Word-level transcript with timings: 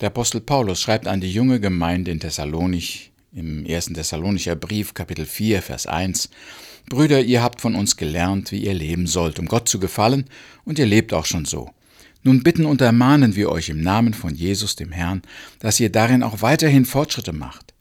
Der 0.00 0.06
Apostel 0.06 0.40
Paulus 0.40 0.80
schreibt 0.80 1.06
an 1.06 1.20
die 1.20 1.30
junge 1.30 1.60
Gemeinde 1.60 2.10
in 2.10 2.20
Thessalonich 2.20 3.12
im 3.34 3.66
ersten 3.66 3.92
Thessalonicher 3.92 4.56
Brief, 4.56 4.94
Kapitel 4.94 5.26
4, 5.26 5.60
Vers 5.60 5.86
1. 5.86 6.30
Brüder, 6.88 7.20
ihr 7.20 7.42
habt 7.42 7.60
von 7.60 7.74
uns 7.74 7.98
gelernt, 7.98 8.50
wie 8.50 8.64
ihr 8.64 8.72
leben 8.72 9.06
sollt, 9.06 9.38
um 9.38 9.44
Gott 9.44 9.68
zu 9.68 9.78
gefallen, 9.78 10.24
und 10.64 10.78
ihr 10.78 10.86
lebt 10.86 11.12
auch 11.12 11.26
schon 11.26 11.44
so. 11.44 11.68
Nun 12.22 12.42
bitten 12.42 12.64
und 12.64 12.80
ermahnen 12.80 13.36
wir 13.36 13.50
euch 13.50 13.68
im 13.68 13.82
Namen 13.82 14.14
von 14.14 14.34
Jesus, 14.34 14.74
dem 14.74 14.90
Herrn, 14.90 15.20
dass 15.58 15.78
ihr 15.78 15.92
darin 15.92 16.22
auch 16.22 16.40
weiterhin 16.40 16.86
Fortschritte 16.86 17.34
macht. 17.34 17.74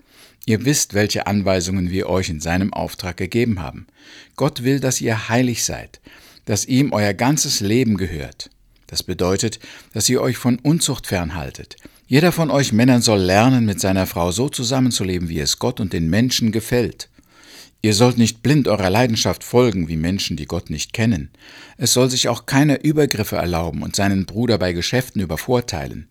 Ihr 0.46 0.66
wisst, 0.66 0.94
welche 0.94 1.26
Anweisungen 1.26 1.90
wir 1.90 2.10
euch 2.10 2.30
in 2.30 2.42
seinem 2.42 2.74
Auftrag 2.74 3.16
gegeben 3.16 3.62
haben. 3.62 3.88
Gott 4.36 4.64
will, 4.64 4.82
dass 4.82 5.00
ihr 5.00 5.30
heilig 5.30 5.64
seid, 5.64 6.02
dass 6.44 6.66
ihm 6.66 6.92
euer 6.92 7.14
ganzes 7.14 7.62
Leben 7.62 7.96
gehört. 7.96 8.50
Das 8.88 9.04
bedeutet, 9.04 9.60
dass 9.94 10.10
ihr 10.10 10.22
euch 10.22 10.36
von 10.36 10.60
Unzucht 10.60 11.08
fernhaltet. 11.08 11.78
Jeder 12.12 12.32
von 12.32 12.50
euch 12.50 12.74
Männern 12.74 13.04
soll 13.04 13.20
lernen, 13.20 13.66
mit 13.66 13.80
seiner 13.80 14.08
Frau 14.08 14.32
so 14.32 14.50
zusammenzuleben, 14.50 15.30
wie 15.30 15.40
es 15.40 15.60
Gott 15.60 15.80
und 15.80 15.94
den 15.94 16.10
Menschen 16.10 16.52
gefällt. 16.52 17.08
Ihr 17.84 17.94
sollt 17.94 18.18
nicht 18.18 18.42
blind 18.42 18.68
eurer 18.68 18.90
Leidenschaft 18.90 19.44
folgen, 19.44 19.88
wie 19.90 19.96
Menschen, 19.96 20.36
die 20.36 20.48
Gott 20.48 20.72
nicht 20.72 20.92
kennen. 20.92 21.30
Es 21.78 21.94
soll 21.94 22.10
sich 22.10 22.28
auch 22.28 22.48
keiner 22.48 22.84
Übergriffe 22.84 23.36
erlauben 23.36 23.84
und 23.84 23.96
seinen 23.96 24.26
Bruder 24.26 24.58
bei 24.58 24.74
Geschäften 24.74 25.22
übervorteilen. 25.22 26.10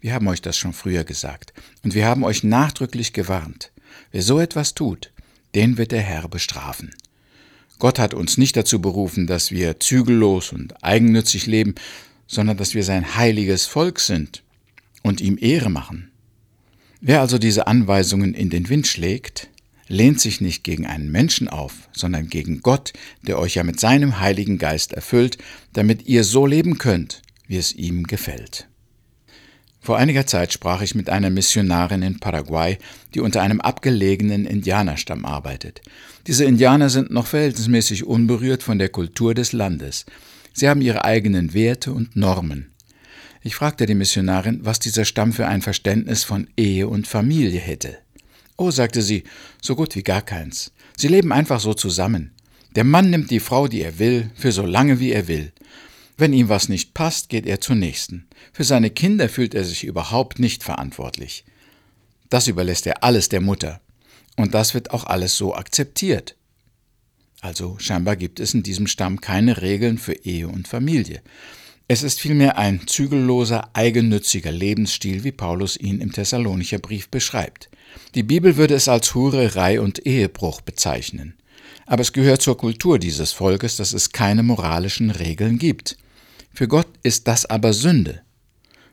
Wir 0.00 0.14
haben 0.14 0.28
euch 0.28 0.42
das 0.42 0.56
schon 0.56 0.72
früher 0.72 1.02
gesagt, 1.02 1.52
und 1.82 1.96
wir 1.96 2.06
haben 2.06 2.22
euch 2.22 2.44
nachdrücklich 2.44 3.12
gewarnt. 3.12 3.72
Wer 4.12 4.22
so 4.22 4.38
etwas 4.38 4.74
tut, 4.74 5.10
den 5.56 5.76
wird 5.76 5.90
der 5.90 6.02
Herr 6.02 6.28
bestrafen. 6.28 6.94
Gott 7.80 7.98
hat 7.98 8.14
uns 8.14 8.38
nicht 8.38 8.56
dazu 8.56 8.80
berufen, 8.80 9.26
dass 9.26 9.50
wir 9.50 9.80
zügellos 9.80 10.52
und 10.52 10.84
eigennützig 10.84 11.46
leben, 11.46 11.74
sondern 12.28 12.58
dass 12.58 12.76
wir 12.76 12.84
sein 12.84 13.16
heiliges 13.16 13.66
Volk 13.66 13.98
sind 13.98 14.44
und 15.02 15.20
ihm 15.20 15.38
Ehre 15.40 15.70
machen. 15.70 16.10
Wer 17.00 17.20
also 17.20 17.38
diese 17.38 17.66
Anweisungen 17.66 18.34
in 18.34 18.50
den 18.50 18.68
Wind 18.68 18.86
schlägt, 18.86 19.48
lehnt 19.88 20.20
sich 20.20 20.40
nicht 20.40 20.64
gegen 20.64 20.86
einen 20.86 21.10
Menschen 21.10 21.48
auf, 21.48 21.88
sondern 21.92 22.28
gegen 22.28 22.60
Gott, 22.60 22.92
der 23.22 23.38
euch 23.38 23.56
ja 23.56 23.64
mit 23.64 23.80
seinem 23.80 24.20
Heiligen 24.20 24.58
Geist 24.58 24.92
erfüllt, 24.92 25.38
damit 25.72 26.06
ihr 26.06 26.24
so 26.24 26.46
leben 26.46 26.78
könnt, 26.78 27.22
wie 27.46 27.56
es 27.56 27.72
ihm 27.72 28.04
gefällt. 28.04 28.68
Vor 29.80 29.98
einiger 29.98 30.28
Zeit 30.28 30.52
sprach 30.52 30.80
ich 30.80 30.94
mit 30.94 31.10
einer 31.10 31.28
Missionarin 31.28 32.02
in 32.02 32.20
Paraguay, 32.20 32.78
die 33.14 33.20
unter 33.20 33.42
einem 33.42 33.60
abgelegenen 33.60 34.46
Indianerstamm 34.46 35.24
arbeitet. 35.24 35.82
Diese 36.28 36.44
Indianer 36.44 36.88
sind 36.88 37.10
noch 37.10 37.26
verhältnismäßig 37.26 38.04
unberührt 38.04 38.62
von 38.62 38.78
der 38.78 38.90
Kultur 38.90 39.34
des 39.34 39.52
Landes. 39.52 40.06
Sie 40.52 40.68
haben 40.68 40.82
ihre 40.82 41.04
eigenen 41.04 41.52
Werte 41.52 41.92
und 41.92 42.14
Normen. 42.14 42.71
Ich 43.44 43.56
fragte 43.56 43.86
die 43.86 43.94
Missionarin, 43.94 44.60
was 44.62 44.78
dieser 44.78 45.04
Stamm 45.04 45.32
für 45.32 45.48
ein 45.48 45.62
Verständnis 45.62 46.22
von 46.22 46.48
Ehe 46.56 46.88
und 46.88 47.08
Familie 47.08 47.58
hätte. 47.58 47.98
Oh, 48.56 48.70
sagte 48.70 49.02
sie, 49.02 49.24
so 49.60 49.74
gut 49.74 49.96
wie 49.96 50.04
gar 50.04 50.22
keins. 50.22 50.72
Sie 50.96 51.08
leben 51.08 51.32
einfach 51.32 51.58
so 51.58 51.74
zusammen. 51.74 52.32
Der 52.76 52.84
Mann 52.84 53.10
nimmt 53.10 53.30
die 53.30 53.40
Frau, 53.40 53.66
die 53.66 53.82
er 53.82 53.98
will, 53.98 54.30
für 54.34 54.52
so 54.52 54.64
lange 54.64 55.00
wie 55.00 55.10
er 55.10 55.26
will. 55.26 55.52
Wenn 56.16 56.32
ihm 56.32 56.48
was 56.48 56.68
nicht 56.68 56.94
passt, 56.94 57.28
geht 57.28 57.46
er 57.46 57.60
zur 57.60 57.74
nächsten. 57.74 58.28
Für 58.52 58.64
seine 58.64 58.90
Kinder 58.90 59.28
fühlt 59.28 59.54
er 59.54 59.64
sich 59.64 59.84
überhaupt 59.84 60.38
nicht 60.38 60.62
verantwortlich. 60.62 61.44
Das 62.30 62.46
überlässt 62.46 62.86
er 62.86 63.02
alles 63.02 63.28
der 63.28 63.40
Mutter. 63.40 63.80
Und 64.36 64.54
das 64.54 64.72
wird 64.72 64.92
auch 64.92 65.04
alles 65.04 65.36
so 65.36 65.54
akzeptiert. 65.54 66.36
Also 67.40 67.76
scheinbar 67.80 68.14
gibt 68.14 68.38
es 68.38 68.54
in 68.54 68.62
diesem 68.62 68.86
Stamm 68.86 69.20
keine 69.20 69.60
Regeln 69.60 69.98
für 69.98 70.14
Ehe 70.14 70.46
und 70.48 70.68
Familie. 70.68 71.22
Es 71.92 72.02
ist 72.02 72.20
vielmehr 72.20 72.56
ein 72.56 72.86
zügelloser, 72.86 73.68
eigennütziger 73.74 74.50
Lebensstil, 74.50 75.24
wie 75.24 75.30
Paulus 75.30 75.76
ihn 75.76 76.00
im 76.00 76.10
Thessalonicher 76.10 76.78
Brief 76.78 77.10
beschreibt. 77.10 77.68
Die 78.14 78.22
Bibel 78.22 78.56
würde 78.56 78.72
es 78.72 78.88
als 78.88 79.14
Hurerei 79.14 79.78
und 79.78 80.06
Ehebruch 80.06 80.62
bezeichnen. 80.62 81.34
Aber 81.84 82.00
es 82.00 82.14
gehört 82.14 82.40
zur 82.40 82.56
Kultur 82.56 82.98
dieses 82.98 83.32
Volkes, 83.32 83.76
dass 83.76 83.92
es 83.92 84.10
keine 84.10 84.42
moralischen 84.42 85.10
Regeln 85.10 85.58
gibt. 85.58 85.98
Für 86.54 86.66
Gott 86.66 86.88
ist 87.02 87.28
das 87.28 87.44
aber 87.44 87.74
Sünde. 87.74 88.22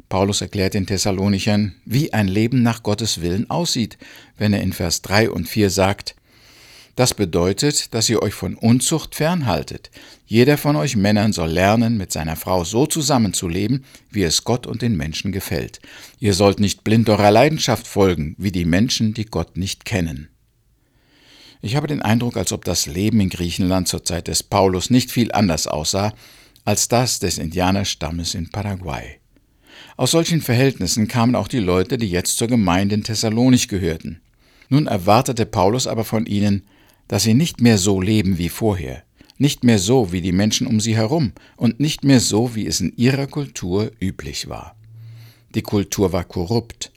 Paulus 0.10 0.42
erklärt 0.42 0.74
den 0.74 0.86
Thessalonichern, 0.86 1.76
wie 1.86 2.12
ein 2.12 2.28
Leben 2.28 2.64
nach 2.64 2.84
Gottes 2.84 3.22
Willen 3.22 3.50
aussieht, 3.50 3.98
wenn 4.38 4.52
er 4.52 4.62
in 4.62 4.74
Vers 4.74 5.04
3 5.04 5.30
und 5.30 5.48
4 5.48 5.70
sagt, 5.70 6.16
das 6.96 7.14
bedeutet, 7.14 7.94
dass 7.94 8.10
ihr 8.10 8.22
euch 8.22 8.34
von 8.34 8.56
Unzucht 8.56 9.16
fernhaltet. 9.16 9.90
Jeder 10.26 10.58
von 10.58 10.76
euch 10.76 10.96
Männern 10.96 11.34
soll 11.34 11.50
lernen, 11.50 11.98
mit 11.98 12.12
seiner 12.12 12.36
Frau 12.36 12.64
so 12.64 12.86
zusammenzuleben, 12.86 13.86
wie 14.12 14.24
es 14.24 14.44
Gott 14.44 14.68
und 14.68 14.82
den 14.82 14.98
Menschen 14.98 15.32
gefällt. 15.32 15.80
Ihr 16.20 16.34
sollt 16.34 16.60
nicht 16.60 16.84
blind 16.84 17.10
eurer 17.10 17.32
Leidenschaft 17.32 17.88
folgen, 17.88 18.36
wie 18.38 18.52
die 18.52 18.66
Menschen, 18.66 19.14
die 19.14 19.26
Gott 19.26 19.58
nicht 19.58 19.86
kennen. 19.86 20.30
Ich 21.62 21.76
habe 21.76 21.88
den 21.88 22.02
Eindruck, 22.02 22.38
als 22.38 22.54
ob 22.54 22.64
das 22.64 22.86
Leben 22.86 23.20
in 23.20 23.30
Griechenland 23.30 23.88
zur 23.88 24.04
Zeit 24.04 24.28
des 24.28 24.44
Paulus 24.44 24.90
nicht 24.90 25.12
viel 25.12 25.32
anders 25.32 25.68
aussah 25.68 26.14
als 26.66 26.88
das 26.88 27.20
des 27.20 27.38
Indianerstammes 27.38 28.36
in 28.36 28.50
Paraguay. 28.50 29.20
Aus 29.98 30.12
solchen 30.12 30.42
Verhältnissen 30.42 31.08
kamen 31.08 31.36
auch 31.36 31.48
die 31.48 31.60
Leute, 31.60 31.98
die 31.98 32.10
jetzt 32.10 32.38
zur 32.38 32.48
Gemeinde 32.48 32.96
in 32.96 33.04
Thessalonich 33.04 33.68
gehörten. 33.68 34.22
Nun 34.70 34.88
erwartete 34.88 35.46
Paulus 35.46 35.88
aber 35.88 36.06
von 36.06 36.26
ihnen, 36.26 36.64
dass 37.09 37.24
sie 37.24 37.34
nicht 37.34 37.59
mehr 37.59 37.78
so 37.78 38.00
leben 38.00 38.38
wie 38.38 38.47
vorher, 38.47 39.03
nicht 39.38 39.66
mehr 39.66 39.80
so 39.80 40.14
wie 40.14 40.22
die 40.22 40.31
Menschen 40.31 40.68
um 40.68 40.80
sie 40.80 40.96
herum 40.96 41.34
und 41.58 41.80
nicht 41.81 42.06
mehr 42.06 42.22
so, 42.22 42.56
wie 42.56 42.68
es 42.68 42.80
in 42.80 42.96
ihrer 42.96 43.28
Kultur 43.28 43.92
üblich 44.00 44.47
war. 44.47 44.75
Die 45.56 45.64
Kultur 45.64 46.14
war 46.14 46.24
korrupt, 46.24 46.92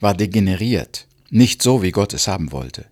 war 0.00 0.14
degeneriert, 0.14 1.06
nicht 1.28 1.60
so, 1.60 1.82
wie 1.82 1.90
Gott 1.90 2.14
es 2.14 2.28
haben 2.28 2.52
wollte. 2.52 2.86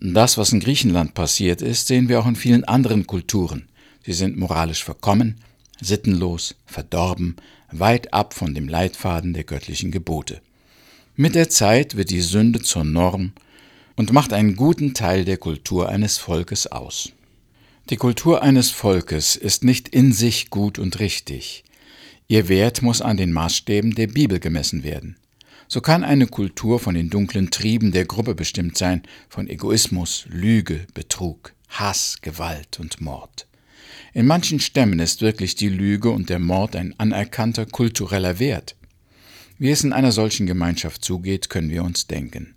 Das, 0.00 0.38
was 0.38 0.52
in 0.52 0.60
Griechenland 0.60 1.14
passiert 1.14 1.60
ist, 1.60 1.88
sehen 1.88 2.08
wir 2.08 2.20
auch 2.20 2.26
in 2.26 2.36
vielen 2.36 2.64
anderen 2.64 3.06
Kulturen. 3.08 3.68
Sie 4.06 4.12
sind 4.12 4.38
moralisch 4.38 4.84
verkommen, 4.84 5.40
sittenlos, 5.80 6.54
verdorben, 6.66 7.34
weit 7.72 8.14
ab 8.14 8.32
von 8.32 8.54
dem 8.54 8.68
Leitfaden 8.68 9.34
der 9.34 9.42
göttlichen 9.42 9.90
Gebote. 9.90 10.40
Mit 11.16 11.34
der 11.34 11.48
Zeit 11.48 11.96
wird 11.96 12.10
die 12.10 12.20
Sünde 12.20 12.60
zur 12.60 12.84
Norm 12.84 13.32
und 13.98 14.12
macht 14.12 14.32
einen 14.32 14.54
guten 14.54 14.94
Teil 14.94 15.24
der 15.24 15.38
Kultur 15.38 15.88
eines 15.88 16.18
Volkes 16.18 16.68
aus. 16.68 17.10
Die 17.90 17.96
Kultur 17.96 18.42
eines 18.42 18.70
Volkes 18.70 19.34
ist 19.34 19.64
nicht 19.64 19.88
in 19.88 20.12
sich 20.12 20.50
gut 20.50 20.78
und 20.78 21.00
richtig. 21.00 21.64
Ihr 22.28 22.48
Wert 22.48 22.80
muss 22.80 23.02
an 23.02 23.16
den 23.16 23.32
Maßstäben 23.32 23.96
der 23.96 24.06
Bibel 24.06 24.38
gemessen 24.38 24.84
werden. 24.84 25.16
So 25.66 25.80
kann 25.80 26.04
eine 26.04 26.28
Kultur 26.28 26.78
von 26.78 26.94
den 26.94 27.10
dunklen 27.10 27.50
Trieben 27.50 27.90
der 27.90 28.04
Gruppe 28.04 28.36
bestimmt 28.36 28.78
sein, 28.78 29.02
von 29.28 29.48
Egoismus, 29.48 30.26
Lüge, 30.28 30.86
Betrug, 30.94 31.52
Hass, 31.68 32.18
Gewalt 32.22 32.78
und 32.78 33.00
Mord. 33.00 33.48
In 34.14 34.26
manchen 34.26 34.60
Stämmen 34.60 35.00
ist 35.00 35.22
wirklich 35.22 35.56
die 35.56 35.70
Lüge 35.70 36.10
und 36.10 36.30
der 36.30 36.38
Mord 36.38 36.76
ein 36.76 36.94
anerkannter 36.98 37.66
kultureller 37.66 38.38
Wert. 38.38 38.76
Wie 39.58 39.70
es 39.70 39.82
in 39.82 39.92
einer 39.92 40.12
solchen 40.12 40.46
Gemeinschaft 40.46 41.04
zugeht, 41.04 41.50
können 41.50 41.70
wir 41.70 41.82
uns 41.82 42.06
denken. 42.06 42.54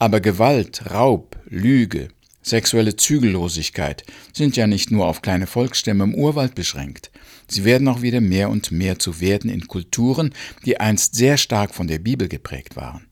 Aber 0.00 0.22
Gewalt, 0.22 0.90
Raub, 0.90 1.38
Lüge, 1.44 2.08
sexuelle 2.40 2.96
Zügellosigkeit 2.96 4.02
sind 4.32 4.56
ja 4.56 4.66
nicht 4.66 4.90
nur 4.90 5.06
auf 5.06 5.20
kleine 5.20 5.46
Volksstämme 5.46 6.04
im 6.04 6.14
Urwald 6.14 6.54
beschränkt. 6.54 7.10
Sie 7.48 7.66
werden 7.66 7.86
auch 7.86 8.00
wieder 8.00 8.22
mehr 8.22 8.48
und 8.48 8.72
mehr 8.72 8.98
zu 8.98 9.20
werden 9.20 9.50
in 9.50 9.68
Kulturen, 9.68 10.32
die 10.64 10.80
einst 10.80 11.16
sehr 11.16 11.36
stark 11.36 11.74
von 11.74 11.86
der 11.86 11.98
Bibel 11.98 12.28
geprägt 12.28 12.76
waren. 12.76 13.08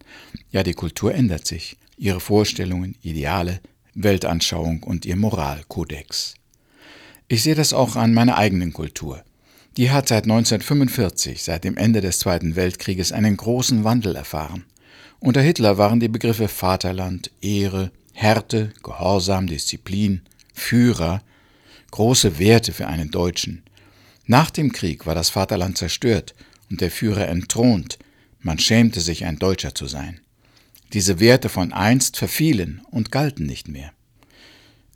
Ja, 0.50 0.62
die 0.62 0.72
Kultur 0.72 1.14
ändert 1.14 1.46
sich, 1.46 1.76
ihre 1.98 2.20
Vorstellungen, 2.20 2.96
Ideale, 3.02 3.60
Weltanschauung 3.92 4.82
und 4.82 5.04
ihr 5.04 5.16
Moralkodex. 5.16 6.36
Ich 7.28 7.42
sehe 7.42 7.54
das 7.54 7.74
auch 7.74 7.96
an 7.96 8.14
meiner 8.14 8.38
eigenen 8.38 8.72
Kultur. 8.72 9.22
Die 9.76 9.90
hat 9.90 10.08
seit 10.08 10.24
1945, 10.24 11.42
seit 11.42 11.64
dem 11.64 11.76
Ende 11.76 12.00
des 12.00 12.18
Zweiten 12.18 12.56
Weltkrieges, 12.56 13.12
einen 13.12 13.36
großen 13.36 13.84
Wandel 13.84 14.16
erfahren. 14.16 14.64
Unter 15.20 15.40
Hitler 15.42 15.78
waren 15.78 16.00
die 16.00 16.08
Begriffe 16.08 16.48
Vaterland, 16.48 17.30
Ehre, 17.40 17.90
Härte, 18.12 18.72
Gehorsam, 18.82 19.46
Disziplin, 19.46 20.22
Führer 20.54 21.22
große 21.90 22.38
Werte 22.38 22.72
für 22.72 22.86
einen 22.86 23.10
Deutschen. 23.10 23.62
Nach 24.26 24.50
dem 24.50 24.72
Krieg 24.72 25.06
war 25.06 25.14
das 25.14 25.30
Vaterland 25.30 25.78
zerstört 25.78 26.34
und 26.70 26.80
der 26.80 26.90
Führer 26.90 27.28
entthront, 27.28 27.98
man 28.40 28.58
schämte 28.58 29.00
sich, 29.00 29.24
ein 29.24 29.38
Deutscher 29.38 29.74
zu 29.74 29.86
sein. 29.86 30.20
Diese 30.92 31.20
Werte 31.20 31.48
von 31.48 31.72
einst 31.72 32.16
verfielen 32.16 32.82
und 32.90 33.10
galten 33.10 33.46
nicht 33.46 33.68
mehr. 33.68 33.92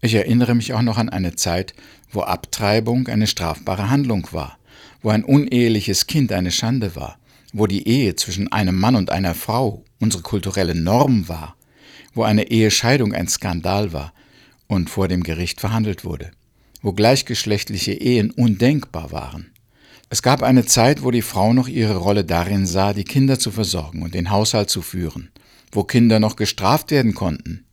Ich 0.01 0.15
erinnere 0.15 0.55
mich 0.55 0.73
auch 0.73 0.83
noch 0.83 0.99
an 0.99 1.09
eine 1.09 1.35
Zeit, 1.35 1.75
wo 2.11 2.23
Abtreibung 2.23 3.09
eine 3.09 3.27
strafbare 3.27 3.91
Handlung 3.91 4.29
war, 4.33 4.59
wo 5.01 5.11
ein 5.11 5.25
uneheliches 5.25 6.07
Kind 6.07 6.33
eine 6.33 6.51
Schande 6.51 6.95
war, 6.97 7.19
wo 7.53 7.67
die 7.67 7.87
Ehe 7.87 8.17
zwischen 8.17 8.51
einem 8.51 8.79
Mann 8.79 8.97
und 8.97 9.11
einer 9.11 9.35
Frau 9.35 9.85
unsere 10.01 10.23
kulturelle 10.23 10.75
Norm 10.75 11.29
war, 11.29 11.57
wo 12.15 12.23
eine 12.23 12.51
Ehescheidung 12.51 13.15
ein 13.15 13.29
Skandal 13.29 13.93
war 13.93 14.13
und 14.67 14.91
vor 14.91 15.09
dem 15.09 15.23
Gericht 15.23 15.61
verhandelt 15.61 16.05
wurde, 16.05 16.31
wo 16.83 16.93
gleichgeschlechtliche 16.93 17.93
Ehen 17.93 18.31
undenkbar 18.31 19.13
waren. 19.13 19.51
Es 20.09 20.23
gab 20.23 20.43
eine 20.43 20.67
Zeit, 20.67 21.03
wo 21.03 21.11
die 21.11 21.23
Frau 21.23 21.55
noch 21.55 21.69
ihre 21.69 21.97
Rolle 21.97 22.25
darin 22.25 22.67
sah, 22.67 22.93
die 22.93 23.05
Kinder 23.05 23.39
zu 23.39 23.51
versorgen 23.51 24.03
und 24.03 24.15
den 24.15 24.31
Haushalt 24.31 24.69
zu 24.69 24.83
führen, 24.83 25.31
wo 25.71 25.85
Kinder 25.85 26.21
noch 26.21 26.37
gestraft 26.37 26.91
werden 26.91 27.15
konnten. 27.15 27.65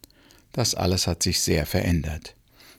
Das 0.53 0.73
alles 0.73 1.05
hat 1.05 1.21
sich 1.21 1.41
sehr 1.41 1.65
verändert. 1.65 2.35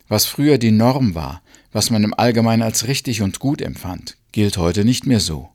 Was 0.09 0.25
früher 0.25 0.57
die 0.57 0.71
Norm 0.71 1.15
war, 1.15 1.43
was 1.73 1.91
man 1.91 2.05
im 2.05 2.15
Allgemeinen 2.15 2.63
als 2.63 2.89
richtig 2.89 3.21
und 3.21 3.39
gut 3.39 3.61
empfand, 3.61 4.17
gilt 4.33 4.57
heute 4.57 4.85
nicht 4.85 5.07
mehr 5.07 5.21
so. 5.21 5.50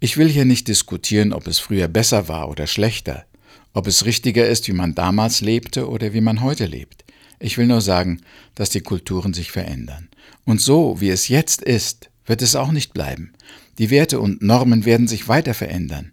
Ich 0.00 0.16
will 0.16 0.28
hier 0.28 0.44
nicht 0.44 0.68
diskutieren, 0.68 1.32
ob 1.32 1.48
es 1.48 1.58
früher 1.58 1.88
besser 1.88 2.28
war 2.28 2.48
oder 2.48 2.68
schlechter, 2.68 3.24
ob 3.72 3.88
es 3.88 4.04
richtiger 4.04 4.46
ist, 4.46 4.68
wie 4.68 4.72
man 4.72 4.94
damals 4.94 5.40
lebte 5.40 5.88
oder 5.88 6.12
wie 6.12 6.20
man 6.20 6.40
heute 6.40 6.66
lebt. 6.66 7.04
Ich 7.40 7.58
will 7.58 7.66
nur 7.66 7.80
sagen, 7.80 8.20
dass 8.54 8.70
die 8.70 8.80
Kulturen 8.80 9.34
sich 9.34 9.50
verändern. 9.50 10.08
Und 10.44 10.60
so, 10.60 11.00
wie 11.00 11.08
es 11.08 11.28
jetzt 11.28 11.62
ist, 11.62 12.10
wird 12.26 12.42
es 12.42 12.54
auch 12.54 12.70
nicht 12.70 12.92
bleiben. 12.92 13.32
Die 13.78 13.90
Werte 13.90 14.20
und 14.20 14.40
Normen 14.40 14.84
werden 14.84 15.08
sich 15.08 15.26
weiter 15.26 15.54
verändern. 15.54 16.12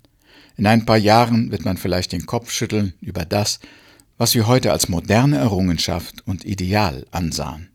In 0.58 0.66
ein 0.66 0.86
paar 0.86 0.98
Jahren 0.98 1.52
wird 1.52 1.66
man 1.66 1.78
vielleicht 1.78 2.12
den 2.12 2.26
Kopf 2.26 2.52
schütteln 2.52 2.94
über 3.02 3.26
das, 3.26 3.60
was 4.18 4.34
wir 4.34 4.48
heute 4.48 4.72
als 4.72 4.90
moderne 4.90 5.38
Errungenschaft 5.38 6.26
und 6.26 6.46
Ideal 6.46 7.06
ansahen. 7.12 7.70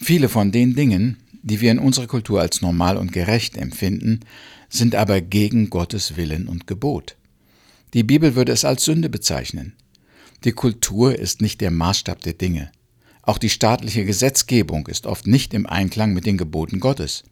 Viele 0.00 0.28
von 0.28 0.50
den 0.50 0.74
Dingen, 0.74 1.18
die 1.42 1.60
wir 1.60 1.70
in 1.70 1.78
unserer 1.78 2.06
Kultur 2.06 2.40
als 2.40 2.62
normal 2.62 2.96
und 2.96 3.12
gerecht 3.12 3.56
empfinden, 3.56 4.20
sind 4.72 4.94
aber 4.94 5.20
gegen 5.20 5.68
Gottes 5.68 6.16
Willen 6.16 6.48
und 6.48 6.66
Gebot. 6.66 7.16
Die 7.92 8.02
Bibel 8.02 8.34
würde 8.34 8.52
es 8.52 8.64
als 8.64 8.84
Sünde 8.84 9.10
bezeichnen. 9.10 9.74
Die 10.44 10.52
Kultur 10.52 11.18
ist 11.18 11.42
nicht 11.42 11.60
der 11.60 11.70
Maßstab 11.70 12.22
der 12.22 12.32
Dinge. 12.32 12.72
Auch 13.22 13.36
die 13.36 13.50
staatliche 13.50 14.04
Gesetzgebung 14.06 14.86
ist 14.86 15.06
oft 15.06 15.26
nicht 15.26 15.52
im 15.52 15.66
Einklang 15.66 16.14
mit 16.14 16.24
den 16.24 16.38
Geboten 16.38 16.80
Gottes. 16.80 17.22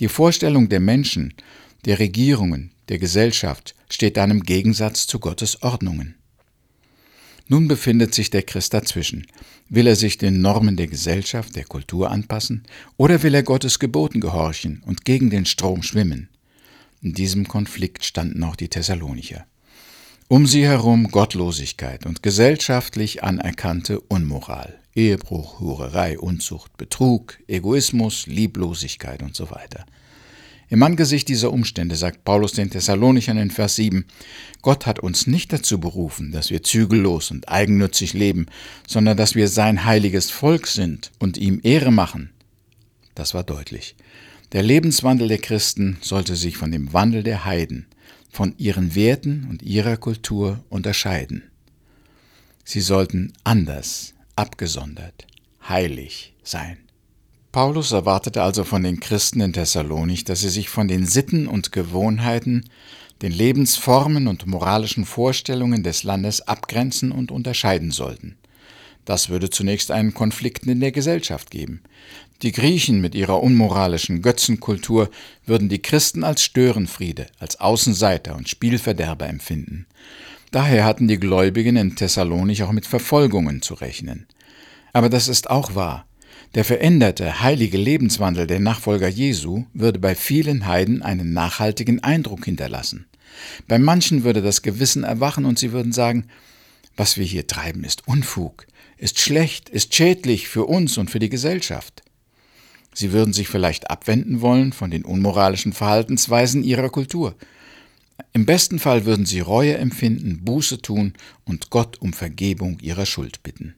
Die 0.00 0.08
Vorstellung 0.08 0.68
der 0.68 0.80
Menschen, 0.80 1.32
der 1.84 2.00
Regierungen, 2.00 2.72
der 2.88 2.98
Gesellschaft 2.98 3.76
steht 3.88 4.16
dann 4.16 4.32
im 4.32 4.42
Gegensatz 4.42 5.06
zu 5.06 5.20
Gottes 5.20 5.62
Ordnungen. 5.62 6.16
Nun 7.46 7.68
befindet 7.68 8.14
sich 8.14 8.30
der 8.30 8.42
Christ 8.42 8.74
dazwischen. 8.74 9.26
Will 9.68 9.86
er 9.86 9.96
sich 9.96 10.18
den 10.18 10.40
Normen 10.40 10.76
der 10.76 10.88
Gesellschaft, 10.88 11.54
der 11.54 11.64
Kultur 11.64 12.10
anpassen, 12.10 12.64
oder 12.96 13.22
will 13.22 13.34
er 13.34 13.44
Gottes 13.44 13.78
Geboten 13.78 14.20
gehorchen 14.20 14.82
und 14.86 15.04
gegen 15.04 15.30
den 15.30 15.46
Strom 15.46 15.82
schwimmen? 15.82 16.28
In 17.02 17.14
diesem 17.14 17.48
Konflikt 17.48 18.04
standen 18.04 18.44
auch 18.44 18.56
die 18.56 18.68
Thessalonicher. 18.68 19.46
Um 20.28 20.46
sie 20.46 20.64
herum 20.64 21.08
Gottlosigkeit 21.10 22.04
und 22.04 22.22
gesellschaftlich 22.22 23.24
anerkannte 23.24 24.00
Unmoral, 24.00 24.78
Ehebruch, 24.94 25.60
Hurerei, 25.60 26.18
Unzucht, 26.18 26.76
Betrug, 26.76 27.38
Egoismus, 27.48 28.26
Lieblosigkeit 28.26 29.22
und 29.22 29.34
so 29.34 29.50
weiter. 29.50 29.86
Im 30.68 30.82
Angesicht 30.82 31.28
dieser 31.28 31.52
Umstände 31.52 31.96
sagt 31.96 32.22
Paulus 32.22 32.52
den 32.52 32.70
Thessalonichern 32.70 33.38
in 33.38 33.50
Vers 33.50 33.76
7, 33.76 34.04
Gott 34.62 34.86
hat 34.86 35.00
uns 35.00 35.26
nicht 35.26 35.52
dazu 35.52 35.80
berufen, 35.80 36.30
dass 36.30 36.50
wir 36.50 36.62
zügellos 36.62 37.30
und 37.30 37.48
eigennützig 37.48 38.12
leben, 38.12 38.46
sondern 38.86 39.16
dass 39.16 39.34
wir 39.34 39.48
sein 39.48 39.84
heiliges 39.84 40.30
Volk 40.30 40.66
sind 40.68 41.10
und 41.18 41.38
ihm 41.38 41.60
Ehre 41.64 41.90
machen. 41.90 42.30
Das 43.14 43.34
war 43.34 43.42
deutlich. 43.42 43.96
Der 44.52 44.64
Lebenswandel 44.64 45.28
der 45.28 45.38
Christen 45.38 45.98
sollte 46.00 46.34
sich 46.34 46.56
von 46.56 46.72
dem 46.72 46.92
Wandel 46.92 47.22
der 47.22 47.44
Heiden, 47.44 47.86
von 48.32 48.52
ihren 48.58 48.96
Werten 48.96 49.46
und 49.48 49.62
ihrer 49.62 49.96
Kultur 49.96 50.64
unterscheiden. 50.68 51.44
Sie 52.64 52.80
sollten 52.80 53.32
anders, 53.44 54.14
abgesondert, 54.34 55.28
heilig 55.68 56.34
sein. 56.42 56.78
Paulus 57.52 57.92
erwartete 57.92 58.42
also 58.42 58.64
von 58.64 58.82
den 58.82 58.98
Christen 58.98 59.40
in 59.40 59.52
Thessalonich, 59.52 60.24
dass 60.24 60.40
sie 60.40 60.48
sich 60.48 60.68
von 60.68 60.88
den 60.88 61.06
Sitten 61.06 61.46
und 61.46 61.70
Gewohnheiten, 61.70 62.68
den 63.22 63.32
Lebensformen 63.32 64.26
und 64.26 64.46
moralischen 64.48 65.04
Vorstellungen 65.04 65.84
des 65.84 66.02
Landes 66.02 66.40
abgrenzen 66.42 67.12
und 67.12 67.30
unterscheiden 67.30 67.92
sollten. 67.92 68.36
Das 69.04 69.28
würde 69.28 69.50
zunächst 69.50 69.90
einen 69.90 70.14
Konflikt 70.14 70.66
in 70.66 70.80
der 70.80 70.92
Gesellschaft 70.92 71.50
geben. 71.50 71.82
Die 72.42 72.52
Griechen 72.52 73.02
mit 73.02 73.14
ihrer 73.14 73.42
unmoralischen 73.42 74.22
Götzenkultur 74.22 75.10
würden 75.44 75.68
die 75.68 75.82
Christen 75.82 76.24
als 76.24 76.42
Störenfriede, 76.42 77.26
als 77.38 77.60
Außenseiter 77.60 78.34
und 78.34 78.48
Spielverderber 78.48 79.28
empfinden. 79.28 79.86
Daher 80.50 80.84
hatten 80.84 81.06
die 81.06 81.20
Gläubigen 81.20 81.76
in 81.76 81.96
Thessalonich 81.96 82.62
auch 82.62 82.72
mit 82.72 82.86
Verfolgungen 82.86 83.60
zu 83.60 83.74
rechnen. 83.74 84.26
Aber 84.94 85.10
das 85.10 85.28
ist 85.28 85.50
auch 85.50 85.74
wahr. 85.74 86.06
Der 86.54 86.64
veränderte, 86.64 87.42
heilige 87.42 87.76
Lebenswandel 87.76 88.46
der 88.46 88.58
Nachfolger 88.58 89.08
Jesu 89.08 89.66
würde 89.74 89.98
bei 89.98 90.14
vielen 90.14 90.66
Heiden 90.66 91.02
einen 91.02 91.34
nachhaltigen 91.34 92.02
Eindruck 92.02 92.46
hinterlassen. 92.46 93.06
Bei 93.68 93.78
manchen 93.78 94.24
würde 94.24 94.40
das 94.40 94.62
Gewissen 94.62 95.04
erwachen 95.04 95.44
und 95.44 95.58
sie 95.58 95.72
würden 95.72 95.92
sagen, 95.92 96.26
was 96.96 97.18
wir 97.18 97.24
hier 97.24 97.46
treiben, 97.46 97.84
ist 97.84 98.08
Unfug, 98.08 98.66
ist 98.96 99.20
schlecht, 99.20 99.68
ist 99.68 99.94
schädlich 99.94 100.48
für 100.48 100.64
uns 100.64 100.96
und 100.96 101.10
für 101.10 101.18
die 101.18 101.28
Gesellschaft. 101.28 102.02
Sie 103.00 103.12
würden 103.12 103.32
sich 103.32 103.48
vielleicht 103.48 103.90
abwenden 103.90 104.42
wollen 104.42 104.74
von 104.74 104.90
den 104.90 105.06
unmoralischen 105.06 105.72
Verhaltensweisen 105.72 106.62
ihrer 106.62 106.90
Kultur. 106.90 107.34
Im 108.34 108.44
besten 108.44 108.78
Fall 108.78 109.06
würden 109.06 109.24
sie 109.24 109.40
Reue 109.40 109.78
empfinden, 109.78 110.44
Buße 110.44 110.82
tun 110.82 111.14
und 111.46 111.70
Gott 111.70 111.98
um 112.02 112.12
Vergebung 112.12 112.78
ihrer 112.80 113.06
Schuld 113.06 113.42
bitten. 113.42 113.74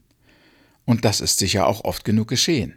Und 0.87 1.05
das 1.05 1.21
ist 1.21 1.39
sicher 1.39 1.69
auch 1.69 1.85
oft 1.85 2.05
genug 2.05 2.27
geschehen. 2.27 2.75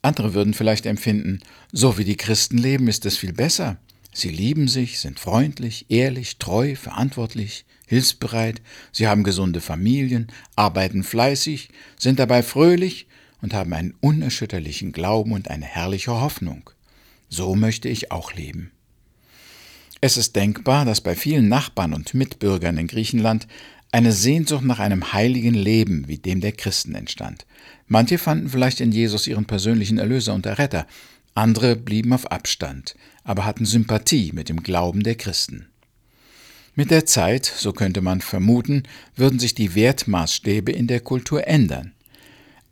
Andere 0.00 0.32
würden 0.32 0.54
vielleicht 0.54 0.86
empfinden, 0.86 1.40
so 1.70 1.98
wie 1.98 2.04
die 2.04 2.16
Christen 2.16 2.56
leben, 2.56 2.88
ist 2.88 3.04
es 3.04 3.18
viel 3.18 3.34
besser. 3.34 3.76
Sie 4.14 4.30
lieben 4.30 4.66
sich, 4.66 4.98
sind 4.98 5.20
freundlich, 5.20 5.84
ehrlich, 5.90 6.38
treu, 6.38 6.74
verantwortlich, 6.74 7.66
hilfsbereit, 7.86 8.62
sie 8.92 9.08
haben 9.08 9.24
gesunde 9.24 9.60
Familien, 9.60 10.28
arbeiten 10.56 11.02
fleißig, 11.02 11.68
sind 11.98 12.18
dabei 12.18 12.42
fröhlich 12.42 13.08
und 13.42 13.54
haben 13.54 13.72
einen 13.72 13.94
unerschütterlichen 14.00 14.92
Glauben 14.92 15.32
und 15.32 15.48
eine 15.48 15.64
herrliche 15.64 16.20
Hoffnung. 16.20 16.70
So 17.28 17.54
möchte 17.54 17.88
ich 17.88 18.10
auch 18.10 18.32
leben. 18.32 18.72
Es 20.00 20.16
ist 20.16 20.34
denkbar, 20.34 20.84
dass 20.84 21.00
bei 21.00 21.14
vielen 21.14 21.48
Nachbarn 21.48 21.92
und 21.92 22.14
Mitbürgern 22.14 22.78
in 22.78 22.86
Griechenland 22.86 23.46
eine 23.92 24.12
Sehnsucht 24.12 24.64
nach 24.64 24.78
einem 24.78 25.12
heiligen 25.12 25.54
Leben 25.54 26.08
wie 26.08 26.18
dem 26.18 26.40
der 26.40 26.52
Christen 26.52 26.94
entstand. 26.94 27.44
Manche 27.86 28.18
fanden 28.18 28.48
vielleicht 28.48 28.80
in 28.80 28.92
Jesus 28.92 29.26
ihren 29.26 29.46
persönlichen 29.46 29.98
Erlöser 29.98 30.34
und 30.34 30.46
Erretter, 30.46 30.86
andere 31.34 31.76
blieben 31.76 32.12
auf 32.12 32.30
Abstand, 32.30 32.94
aber 33.24 33.44
hatten 33.44 33.66
Sympathie 33.66 34.32
mit 34.32 34.48
dem 34.48 34.62
Glauben 34.62 35.02
der 35.02 35.16
Christen. 35.16 35.66
Mit 36.74 36.90
der 36.90 37.04
Zeit, 37.04 37.44
so 37.44 37.72
könnte 37.72 38.00
man 38.00 38.20
vermuten, 38.20 38.84
würden 39.16 39.38
sich 39.38 39.54
die 39.54 39.74
Wertmaßstäbe 39.74 40.72
in 40.72 40.86
der 40.86 41.00
Kultur 41.00 41.46
ändern. 41.46 41.92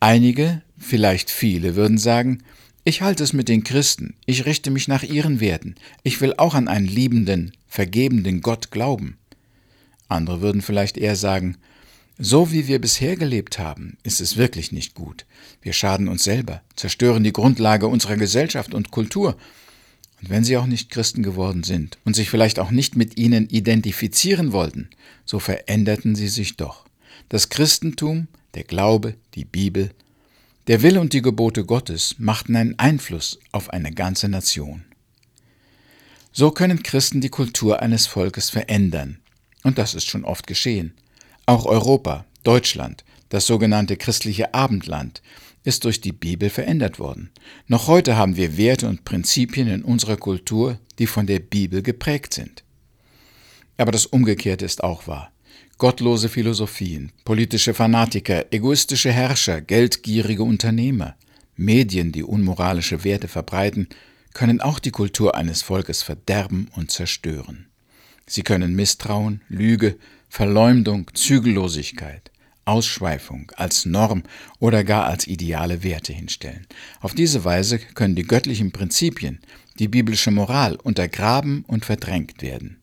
Einige, 0.00 0.62
vielleicht 0.78 1.31
viele, 1.31 1.75
würden 1.75 1.99
sagen, 1.99 2.45
ich 2.85 3.02
halte 3.02 3.25
es 3.25 3.33
mit 3.33 3.49
den 3.49 3.64
Christen, 3.64 4.14
ich 4.26 4.47
richte 4.47 4.71
mich 4.71 4.87
nach 4.87 5.02
ihren 5.02 5.40
Werten, 5.40 5.75
ich 6.05 6.21
will 6.21 6.35
auch 6.37 6.55
an 6.55 6.69
einen 6.69 6.87
liebenden, 6.87 7.52
vergebenden 7.67 8.40
Gott 8.40 8.71
glauben. 8.71 9.19
Andere 10.09 10.40
würden 10.40 10.62
vielleicht 10.62 10.97
eher 10.97 11.17
sagen, 11.17 11.57
so 12.17 12.52
wie 12.52 12.69
wir 12.69 12.81
bisher 12.81 13.17
gelebt 13.17 13.59
haben, 13.59 13.99
ist 14.05 14.21
es 14.21 14.37
wirklich 14.37 14.73
nicht 14.73 14.95
gut. 14.95 15.26
Wir 15.62 15.73
schaden 15.73 16.09
uns 16.09 16.25
selber, 16.25 16.62
zerstören 16.76 17.25
die 17.25 17.33
Grundlage 17.33 17.88
unserer 17.88 18.17
Gesellschaft 18.17 18.75
und 18.75 18.90
Kultur. 18.90 19.37
Und 20.21 20.31
wenn 20.31 20.45
sie 20.45 20.57
auch 20.57 20.67
nicht 20.67 20.90
Christen 20.90 21.23
geworden 21.23 21.62
sind 21.62 21.99
und 22.05 22.14
sich 22.14 22.31
vielleicht 22.31 22.59
auch 22.59 22.71
nicht 22.71 22.97
mit 22.97 23.19
ihnen 23.19 23.49
identifizieren 23.49 24.52
wollten, 24.52 24.90
so 25.25 25.38
veränderten 25.38 26.17
sie 26.17 26.28
sich 26.28 26.57
doch. 26.57 26.87
Das 27.28 27.50
Christentum, 27.50 28.28
der 28.55 28.64
Glaube, 28.64 29.14
die 29.35 29.45
Bibel, 29.45 29.90
der 30.67 30.83
Wille 30.83 31.00
und 31.00 31.12
die 31.12 31.23
Gebote 31.23 31.64
Gottes 31.64 32.17
machten 32.19 32.55
einen 32.55 32.78
Einfluss 32.78 33.38
auf 33.52 33.71
eine 33.71 33.93
ganze 33.93 34.28
Nation. 34.28 34.85
So 36.33 36.50
können 36.50 36.83
Christen 36.83 37.21
die 37.21 37.31
Kultur 37.31 37.81
eines 37.81 38.07
Volkes 38.07 38.50
verändern, 38.50 39.19
und 39.62 39.78
das 39.78 39.95
ist 39.95 40.07
schon 40.07 40.25
oft 40.25 40.47
geschehen. 40.47 40.95
Auch 41.47 41.64
Europa, 41.64 42.26
Deutschland, 42.43 43.05
das 43.31 43.47
sogenannte 43.47 43.97
christliche 43.97 44.55
Abendland, 44.55 45.23
ist 45.64 45.85
durch 45.85 46.00
die 46.00 46.12
Bibel 46.12 46.50
verändert 46.50 46.99
worden. 46.99 47.31
Noch 47.67 47.88
heute 47.88 48.17
haben 48.17 48.37
wir 48.37 48.57
Werte 48.57 48.88
und 48.88 49.05
Prinzipien 49.05 49.69
in 49.69 49.83
unserer 49.83 50.17
Kultur, 50.17 50.78
die 50.99 51.07
von 51.07 51.26
der 51.26 51.40
Bibel 51.40 51.83
geprägt 51.83 52.35
sind. 52.35 52.62
Aber 53.76 53.93
das 53.93 54.07
Umgekehrte 54.07 54.64
ist 54.64 54.83
auch 54.83 55.07
wahr. 55.07 55.31
Gottlose 55.78 56.28
Philosophien, 56.28 57.12
politische 57.25 57.73
Fanatiker, 57.73 58.52
egoistische 58.52 59.12
Herrscher, 59.12 59.61
geldgierige 59.61 60.42
Unternehmer, 60.42 61.14
Medien, 61.54 62.11
die 62.11 62.25
unmoralische 62.25 63.04
Werte 63.04 63.28
verbreiten, 63.28 63.88
können 64.35 64.61
auch 64.61 64.80
die 64.80 64.90
Kultur 64.90 65.37
eines 65.37 65.62
Volkes 65.62 66.02
verderben 66.02 66.66
und 66.75 66.90
zerstören. 66.90 67.68
Sie 68.26 68.42
können 68.42 68.75
Misstrauen, 68.75 69.42
Lüge, 69.49 69.97
Verleumdung, 70.28 71.12
Zügellosigkeit, 71.14 72.32
Ausschweifung 72.64 73.52
als 73.54 73.87
Norm 73.87 74.25
oder 74.58 74.82
gar 74.82 75.06
als 75.06 75.28
ideale 75.28 75.85
Werte 75.85 76.12
hinstellen. 76.12 76.66
Auf 77.00 77.14
diese 77.14 77.44
Weise 77.44 77.78
können 77.78 78.16
die 78.16 78.26
göttlichen 78.26 78.73
Prinzipien, 78.73 79.38
die 79.78 79.87
biblische 79.87 80.32
Moral 80.32 80.75
untergraben 80.75 81.64
und 81.68 81.85
verdrängt 81.85 82.42
werden. 82.42 82.78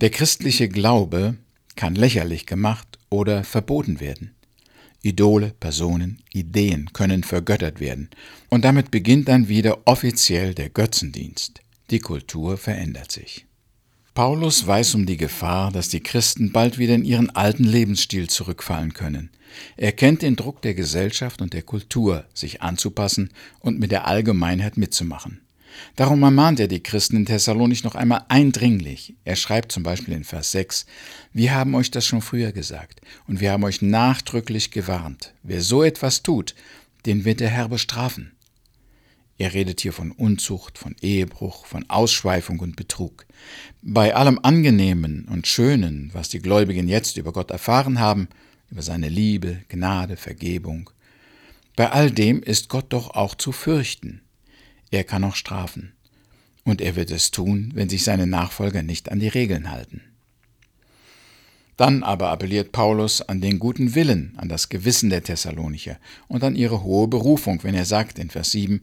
Der 0.00 0.10
christliche 0.10 0.68
Glaube 0.68 1.36
kann 1.80 1.94
lächerlich 1.94 2.44
gemacht 2.44 2.98
oder 3.08 3.42
verboten 3.42 4.00
werden. 4.00 4.34
Idole, 5.00 5.54
Personen, 5.60 6.18
Ideen 6.30 6.92
können 6.92 7.24
vergöttert 7.24 7.80
werden, 7.80 8.10
und 8.50 8.66
damit 8.66 8.90
beginnt 8.90 9.28
dann 9.28 9.48
wieder 9.48 9.78
offiziell 9.86 10.52
der 10.52 10.68
Götzendienst. 10.68 11.62
Die 11.88 12.00
Kultur 12.00 12.58
verändert 12.58 13.10
sich. 13.10 13.46
Paulus 14.12 14.66
weiß 14.66 14.94
um 14.94 15.06
die 15.06 15.16
Gefahr, 15.16 15.72
dass 15.72 15.88
die 15.88 16.02
Christen 16.02 16.52
bald 16.52 16.76
wieder 16.76 16.94
in 16.96 17.06
ihren 17.06 17.30
alten 17.30 17.64
Lebensstil 17.64 18.28
zurückfallen 18.28 18.92
können. 18.92 19.30
Er 19.78 19.92
kennt 19.92 20.20
den 20.20 20.36
Druck 20.36 20.60
der 20.60 20.74
Gesellschaft 20.74 21.40
und 21.40 21.54
der 21.54 21.62
Kultur, 21.62 22.26
sich 22.34 22.60
anzupassen 22.60 23.30
und 23.60 23.78
mit 23.78 23.90
der 23.90 24.06
Allgemeinheit 24.06 24.76
mitzumachen. 24.76 25.40
Darum 25.96 26.22
ermahnt 26.22 26.60
er 26.60 26.68
die 26.68 26.82
Christen 26.82 27.16
in 27.16 27.26
Thessalonich 27.26 27.84
noch 27.84 27.94
einmal 27.94 28.24
eindringlich. 28.28 29.14
Er 29.24 29.36
schreibt 29.36 29.72
zum 29.72 29.82
Beispiel 29.82 30.14
in 30.14 30.24
Vers 30.24 30.52
6, 30.52 30.86
Wir 31.32 31.54
haben 31.54 31.74
euch 31.74 31.90
das 31.90 32.06
schon 32.06 32.22
früher 32.22 32.52
gesagt, 32.52 33.00
und 33.26 33.40
wir 33.40 33.52
haben 33.52 33.64
euch 33.64 33.82
nachdrücklich 33.82 34.70
gewarnt. 34.70 35.34
Wer 35.42 35.60
so 35.62 35.82
etwas 35.82 36.22
tut, 36.22 36.54
den 37.06 37.24
wird 37.24 37.40
der 37.40 37.50
Herr 37.50 37.68
bestrafen. 37.68 38.32
Er 39.38 39.54
redet 39.54 39.80
hier 39.80 39.94
von 39.94 40.12
Unzucht, 40.12 40.76
von 40.76 40.94
Ehebruch, 41.00 41.64
von 41.64 41.88
Ausschweifung 41.88 42.60
und 42.60 42.76
Betrug. 42.76 43.24
Bei 43.80 44.14
allem 44.14 44.38
Angenehmen 44.42 45.24
und 45.30 45.46
Schönen, 45.46 46.10
was 46.12 46.28
die 46.28 46.40
Gläubigen 46.40 46.88
jetzt 46.88 47.16
über 47.16 47.32
Gott 47.32 47.50
erfahren 47.50 48.00
haben, 48.00 48.28
über 48.70 48.82
seine 48.82 49.08
Liebe, 49.08 49.60
Gnade, 49.68 50.18
Vergebung, 50.18 50.90
bei 51.74 51.90
all 51.90 52.10
dem 52.10 52.42
ist 52.42 52.68
Gott 52.68 52.92
doch 52.92 53.14
auch 53.14 53.34
zu 53.34 53.52
fürchten. 53.52 54.20
Er 54.90 55.04
kann 55.04 55.24
auch 55.24 55.36
strafen. 55.36 55.92
Und 56.64 56.80
er 56.80 56.96
wird 56.96 57.10
es 57.10 57.30
tun, 57.30 57.70
wenn 57.74 57.88
sich 57.88 58.04
seine 58.04 58.26
Nachfolger 58.26 58.82
nicht 58.82 59.10
an 59.10 59.20
die 59.20 59.28
Regeln 59.28 59.70
halten. 59.70 60.02
Dann 61.76 62.02
aber 62.02 62.28
appelliert 62.28 62.72
Paulus 62.72 63.22
an 63.22 63.40
den 63.40 63.58
guten 63.58 63.94
Willen, 63.94 64.34
an 64.36 64.50
das 64.50 64.68
Gewissen 64.68 65.08
der 65.08 65.22
Thessalonicher 65.22 65.96
und 66.28 66.44
an 66.44 66.54
ihre 66.54 66.82
hohe 66.82 67.08
Berufung, 67.08 67.64
wenn 67.64 67.74
er 67.74 67.86
sagt 67.86 68.18
in 68.18 68.28
Vers 68.28 68.50
7, 68.50 68.82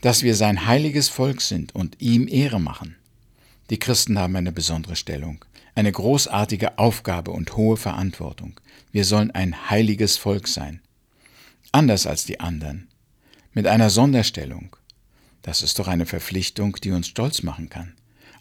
dass 0.00 0.24
wir 0.24 0.34
sein 0.34 0.66
heiliges 0.66 1.08
Volk 1.08 1.40
sind 1.40 1.74
und 1.76 2.00
ihm 2.00 2.26
Ehre 2.26 2.60
machen. 2.60 2.96
Die 3.70 3.78
Christen 3.78 4.18
haben 4.18 4.34
eine 4.34 4.50
besondere 4.50 4.96
Stellung, 4.96 5.44
eine 5.76 5.92
großartige 5.92 6.78
Aufgabe 6.78 7.30
und 7.30 7.56
hohe 7.56 7.76
Verantwortung. 7.76 8.60
Wir 8.90 9.04
sollen 9.04 9.30
ein 9.30 9.70
heiliges 9.70 10.16
Volk 10.16 10.48
sein. 10.48 10.80
Anders 11.70 12.06
als 12.06 12.24
die 12.24 12.40
anderen, 12.40 12.88
mit 13.52 13.66
einer 13.66 13.90
Sonderstellung. 13.90 14.76
Das 15.44 15.62
ist 15.62 15.78
doch 15.78 15.88
eine 15.88 16.06
Verpflichtung, 16.06 16.76
die 16.82 16.90
uns 16.90 17.06
stolz 17.06 17.42
machen 17.42 17.68
kann. 17.68 17.92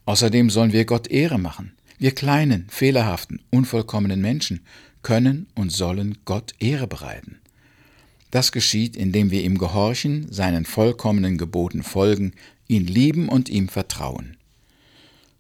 Außerdem 0.06 0.50
sollen 0.50 0.72
wir 0.72 0.86
Gott 0.86 1.08
Ehre 1.08 1.38
machen. 1.38 1.74
Wir 2.00 2.12
kleinen, 2.12 2.66
fehlerhaften, 2.70 3.42
unvollkommenen 3.50 4.22
Menschen 4.22 4.62
können 5.02 5.48
und 5.54 5.70
sollen 5.70 6.20
Gott 6.24 6.54
Ehre 6.60 6.88
bereiten. 6.88 7.42
Das 8.32 8.54
geschieht, 8.54 8.96
indem 8.96 9.32
wir 9.32 9.44
ihm 9.44 9.58
gehorchen, 9.58 10.32
seinen 10.32 10.64
vollkommenen 10.64 11.38
Geboten 11.38 11.84
folgen, 11.84 12.36
ihn 12.70 12.88
lieben 12.88 13.28
und 13.28 13.50
ihm 13.50 13.68
vertrauen. 13.68 14.38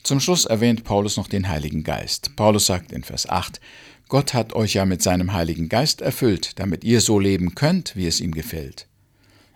Zum 0.03 0.19
Schluss 0.19 0.43
erwähnt 0.43 0.83
Paulus 0.83 1.15
noch 1.15 1.29
den 1.29 1.47
Heiligen 1.47 1.83
Geist. 1.83 2.35
Paulus 2.35 2.65
sagt 2.65 2.91
in 2.91 3.05
Vers 3.05 3.29
8, 3.29 3.61
Gott 4.09 4.33
hat 4.33 4.51
euch 4.51 4.73
ja 4.73 4.85
mit 4.85 5.01
seinem 5.01 5.31
Heiligen 5.31 5.69
Geist 5.69 6.01
erfüllt, 6.01 6.59
damit 6.59 6.83
ihr 6.83 6.99
so 6.99 7.19
leben 7.19 7.55
könnt, 7.55 7.95
wie 7.95 8.05
es 8.05 8.19
ihm 8.19 8.33
gefällt. 8.33 8.87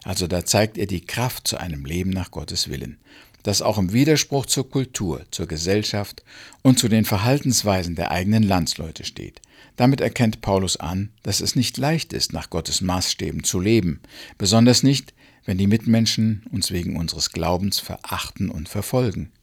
Also 0.07 0.25
da 0.25 0.45
zeigt 0.45 0.77
er 0.77 0.85
die 0.85 1.01
Kraft 1.01 1.49
zu 1.49 1.57
einem 1.57 1.83
Leben 1.83 2.11
nach 2.11 2.31
Gottes 2.31 2.69
Willen, 2.69 2.97
das 3.43 3.61
auch 3.61 3.77
im 3.77 3.91
Widerspruch 3.91 4.45
zur 4.45 4.71
Kultur, 4.71 5.25
zur 5.31 5.47
Gesellschaft 5.47 6.23
und 6.61 6.79
zu 6.79 6.87
den 6.87 7.03
Verhaltensweisen 7.03 7.95
der 7.95 8.09
eigenen 8.09 8.43
Landsleute 8.43 9.03
steht. 9.03 9.41
Damit 9.75 9.99
erkennt 9.99 10.39
Paulus 10.39 10.77
an, 10.77 11.09
dass 11.23 11.41
es 11.41 11.57
nicht 11.57 11.75
leicht 11.75 12.13
ist, 12.13 12.31
nach 12.31 12.49
Gottes 12.49 12.79
Maßstäben 12.79 13.43
zu 13.43 13.59
leben, 13.59 13.99
besonders 14.37 14.81
nicht, 14.81 15.13
wenn 15.43 15.57
die 15.57 15.67
Mitmenschen 15.67 16.45
uns 16.53 16.71
wegen 16.71 16.95
unseres 16.95 17.31
Glaubens 17.31 17.79
verachten 17.79 18.49
und 18.49 18.69
verfolgen. 18.69 19.33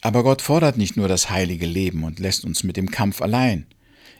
Aber 0.00 0.24
Gott 0.24 0.42
fordert 0.42 0.78
nicht 0.78 0.96
nur 0.96 1.06
das 1.06 1.30
heilige 1.30 1.66
Leben 1.66 2.02
und 2.02 2.18
lässt 2.18 2.44
uns 2.44 2.64
mit 2.64 2.76
dem 2.76 2.90
Kampf 2.90 3.22
allein. 3.22 3.66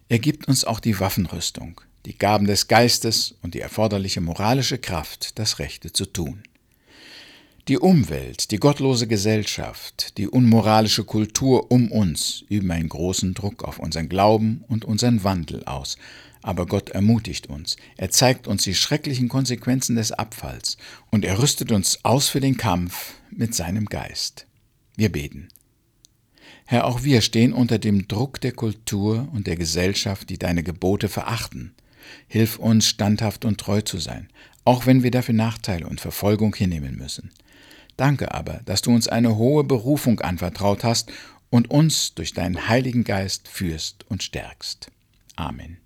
Er 0.08 0.20
gibt 0.20 0.46
uns 0.46 0.62
auch 0.62 0.78
die 0.78 1.00
Waffenrüstung, 1.00 1.80
die 2.06 2.18
Gaben 2.18 2.46
des 2.46 2.68
Geistes 2.68 3.34
und 3.42 3.54
die 3.54 3.60
erforderliche 3.60 4.20
moralische 4.20 4.78
Kraft, 4.78 5.38
das 5.38 5.58
Rechte 5.58 5.92
zu 5.92 6.06
tun. 6.06 6.42
Die 7.68 7.78
Umwelt, 7.78 8.50
die 8.50 8.56
gottlose 8.56 9.06
Gesellschaft, 9.06 10.18
die 10.18 10.26
unmoralische 10.26 11.04
Kultur 11.04 11.70
um 11.70 11.92
uns 11.92 12.44
üben 12.48 12.72
einen 12.72 12.88
großen 12.88 13.34
Druck 13.34 13.62
auf 13.62 13.78
unseren 13.78 14.08
Glauben 14.08 14.64
und 14.66 14.84
unseren 14.84 15.22
Wandel 15.22 15.64
aus. 15.64 15.96
Aber 16.42 16.66
Gott 16.66 16.90
ermutigt 16.90 17.46
uns, 17.46 17.76
er 17.96 18.10
zeigt 18.10 18.48
uns 18.48 18.64
die 18.64 18.74
schrecklichen 18.74 19.28
Konsequenzen 19.28 19.94
des 19.94 20.10
Abfalls 20.10 20.76
und 21.12 21.24
er 21.24 21.38
rüstet 21.38 21.70
uns 21.70 22.04
aus 22.04 22.28
für 22.28 22.40
den 22.40 22.56
Kampf 22.56 23.14
mit 23.30 23.54
seinem 23.54 23.86
Geist. 23.86 24.46
Wir 24.96 25.12
beten. 25.12 25.46
Herr, 26.64 26.86
auch 26.86 27.04
wir 27.04 27.20
stehen 27.20 27.52
unter 27.52 27.78
dem 27.78 28.08
Druck 28.08 28.40
der 28.40 28.52
Kultur 28.52 29.28
und 29.32 29.46
der 29.46 29.56
Gesellschaft, 29.56 30.30
die 30.30 30.38
deine 30.38 30.64
Gebote 30.64 31.08
verachten. 31.08 31.74
Hilf 32.28 32.58
uns, 32.58 32.86
standhaft 32.86 33.44
und 33.44 33.58
treu 33.58 33.80
zu 33.80 33.98
sein, 33.98 34.28
auch 34.64 34.86
wenn 34.86 35.02
wir 35.02 35.10
dafür 35.10 35.34
Nachteile 35.34 35.86
und 35.86 36.00
Verfolgung 36.00 36.54
hinnehmen 36.54 36.96
müssen. 36.96 37.30
Danke 37.96 38.32
aber, 38.32 38.60
dass 38.64 38.82
du 38.82 38.92
uns 38.92 39.08
eine 39.08 39.36
hohe 39.36 39.64
Berufung 39.64 40.20
anvertraut 40.20 40.84
hast 40.84 41.12
und 41.50 41.70
uns 41.70 42.14
durch 42.14 42.32
deinen 42.32 42.68
Heiligen 42.68 43.04
Geist 43.04 43.48
führst 43.48 44.06
und 44.08 44.22
stärkst. 44.22 44.90
Amen. 45.36 45.81